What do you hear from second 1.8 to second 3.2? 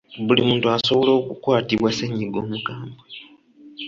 ssennyiga omukambwe.